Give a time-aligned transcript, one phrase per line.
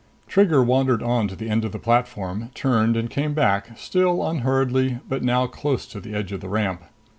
[0.27, 4.97] Trigger wandered on to the end of the platform, turned and came back, still unhurriedly
[5.07, 6.81] but now close to the edge of the ramp.